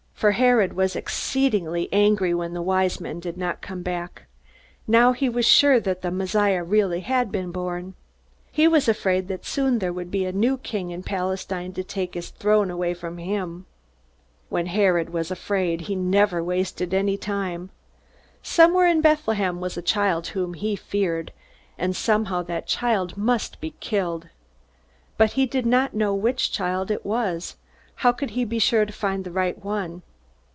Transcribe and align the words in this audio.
For 0.21 0.33
Herod 0.33 0.73
was 0.73 0.95
exceedingly 0.95 1.89
angry 1.91 2.31
when 2.31 2.53
the 2.53 2.61
Wise 2.61 3.01
Men 3.01 3.19
did 3.19 3.37
not 3.39 3.59
come 3.63 3.81
back. 3.81 4.25
Now 4.85 5.13
he 5.13 5.27
was 5.27 5.47
sure 5.47 5.79
that 5.79 6.03
the 6.03 6.11
Messiah 6.11 6.63
really 6.63 6.99
had 6.99 7.31
been 7.31 7.51
born! 7.51 7.95
He 8.51 8.67
was 8.67 8.87
afraid 8.87 9.27
that 9.29 9.47
soon 9.47 9.79
there 9.79 9.91
would 9.91 10.11
be 10.11 10.25
a 10.27 10.31
new 10.31 10.59
king 10.59 10.91
in 10.91 11.01
Palestine 11.01 11.73
to 11.73 11.83
take 11.83 12.13
his 12.13 12.29
throne 12.29 12.69
away 12.69 12.93
from 12.93 13.17
him. 13.17 13.65
When 14.47 14.67
Herod 14.67 15.09
was 15.09 15.31
afraid, 15.31 15.81
he 15.81 15.95
never 15.95 16.43
wasted 16.43 16.93
any 16.93 17.17
time. 17.17 17.71
Somewhere 18.43 18.85
in 18.85 19.01
Bethlehem 19.01 19.59
was 19.59 19.75
a 19.75 19.81
child 19.81 20.27
whom 20.27 20.53
he 20.53 20.75
feared, 20.75 21.31
and 21.79 21.95
somehow 21.95 22.43
that 22.43 22.67
child 22.67 23.17
must 23.17 23.59
be 23.59 23.71
killed. 23.79 24.29
But 25.17 25.31
he 25.31 25.47
did 25.47 25.65
not 25.65 25.95
know 25.95 26.13
which 26.13 26.51
child 26.51 26.91
it 26.91 27.03
was. 27.03 27.55
How 27.95 28.11
could 28.11 28.29
he 28.31 28.45
be 28.45 28.59
sure 28.59 28.85
to 28.85 28.93
find 28.93 29.23
the 29.23 29.31
right 29.31 29.57
one? 29.65 30.03